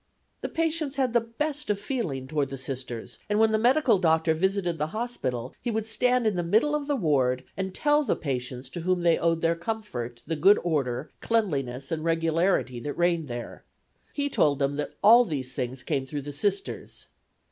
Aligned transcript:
The 0.41 0.49
patients 0.49 0.95
had 0.95 1.13
the 1.13 1.21
best 1.21 1.69
of 1.69 1.79
feeling 1.79 2.27
toward 2.27 2.49
the 2.49 2.57
Sisters, 2.57 3.19
and 3.29 3.37
when 3.37 3.51
the 3.51 3.59
medical 3.59 3.99
doctor 3.99 4.33
visited 4.33 4.79
the 4.79 4.87
hospital 4.97 5.53
he 5.61 5.69
would 5.69 5.85
stand 5.85 6.25
in 6.25 6.35
the 6.35 6.41
middle 6.41 6.73
of 6.73 6.87
the 6.87 6.95
ward 6.95 7.43
and 7.55 7.71
tell 7.71 8.01
the 8.03 8.15
patients 8.15 8.67
to 8.71 8.81
whom 8.81 9.03
they 9.03 9.19
owed 9.19 9.41
their 9.43 9.53
comfort, 9.53 10.23
the 10.25 10.35
good 10.35 10.57
order, 10.63 11.11
cleanliness 11.19 11.91
and 11.91 12.03
regularity 12.03 12.79
that 12.79 12.95
reigned 12.97 13.27
there. 13.27 13.63
He 14.11 14.27
told 14.27 14.57
them 14.57 14.75
that 14.77 14.95
all 15.03 15.23
these 15.23 15.53
things 15.53 15.83
came 15.83 16.07
through 16.07 16.21
the 16.21 16.33
Sisters. 16.33 17.09